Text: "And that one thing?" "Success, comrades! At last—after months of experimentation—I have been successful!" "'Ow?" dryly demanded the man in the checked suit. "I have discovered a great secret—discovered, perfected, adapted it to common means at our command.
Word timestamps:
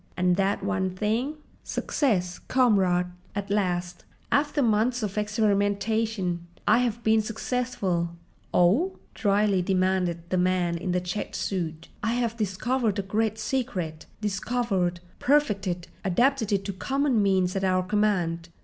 "And 0.17 0.35
that 0.35 0.63
one 0.63 0.89
thing?" 0.95 1.35
"Success, 1.63 2.39
comrades! 2.39 3.09
At 3.35 3.51
last—after 3.51 4.63
months 4.63 5.03
of 5.03 5.15
experimentation—I 5.15 6.79
have 6.79 7.03
been 7.03 7.21
successful!" 7.21 8.09
"'Ow?" 8.51 8.97
dryly 9.13 9.61
demanded 9.61 10.27
the 10.31 10.37
man 10.39 10.75
in 10.75 10.91
the 10.91 11.01
checked 11.01 11.35
suit. 11.35 11.87
"I 12.01 12.13
have 12.13 12.35
discovered 12.35 12.97
a 12.97 13.03
great 13.03 13.37
secret—discovered, 13.37 15.01
perfected, 15.19 15.87
adapted 16.03 16.51
it 16.51 16.65
to 16.65 16.73
common 16.73 17.21
means 17.21 17.55
at 17.55 17.63
our 17.63 17.83
command. 17.83 18.49